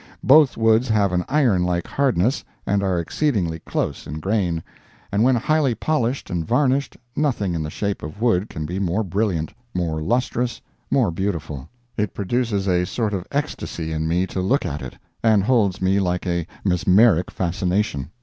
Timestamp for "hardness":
1.85-2.43